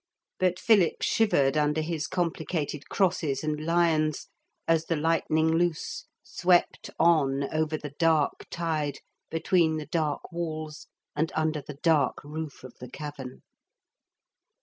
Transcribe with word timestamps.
But 0.39 0.57
Philip 0.59 1.03
shivered 1.03 1.55
under 1.55 1.79
his 1.81 2.07
complicated 2.07 2.89
crosses 2.89 3.43
and 3.43 3.63
lions, 3.63 4.29
as 4.67 4.85
the 4.85 4.95
Lightning 4.95 5.49
Loose 5.51 6.07
swept 6.23 6.89
on 6.97 7.43
over 7.53 7.77
the 7.77 7.93
dark 7.99 8.47
tide 8.49 8.97
between 9.29 9.77
the 9.77 9.85
dark 9.85 10.31
walls 10.31 10.87
and 11.15 11.31
under 11.35 11.61
the 11.61 11.77
dark 11.83 12.23
roof 12.23 12.63
of 12.63 12.73
the 12.79 12.89
cavern. 12.89 13.43